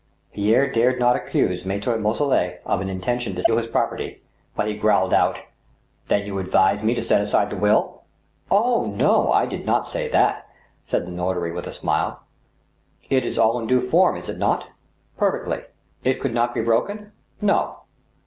Pierre 0.33 0.67
dared 0.67 0.97
not 0.99 1.15
accuse 1.15 1.63
Mahre 1.63 1.95
Boisselot 1.99 2.57
of 2.65 2.81
an 2.81 2.89
intention 2.89 3.35
to 3.35 3.43
steal 3.43 3.57
his 3.57 3.67
property, 3.67 4.23
but 4.55 4.65
he 4.65 4.75
growled 4.75 5.13
out:" 5.13 5.37
Then 6.07 6.25
you 6.25 6.39
advise 6.39 6.81
me 6.81 6.95
to 6.95 7.03
set 7.03 7.21
aside 7.21 7.51
the 7.51 7.55
will?"" 7.55 8.01
Oh, 8.49 8.87
no! 8.87 9.31
I 9.31 9.45
did 9.45 9.63
not 9.67 9.87
say 9.87 10.07
that," 10.07 10.49
said 10.85 11.05
the 11.05 11.11
notary, 11.11 11.51
with 11.51 11.67
a 11.67 11.71
smile. 11.71 12.23
It 13.11 13.23
is 13.23 13.37
all 13.37 13.59
in 13.59 13.67
due 13.67 13.79
form, 13.79 14.17
is 14.17 14.27
it 14.27 14.39
not?" 14.39 14.69
"Perfectly."" 15.19 15.65
It 16.03 16.19
could 16.19 16.33
not 16.33 16.55
be 16.55 16.61
broken?"" 16.63 17.11
No." 17.39 17.81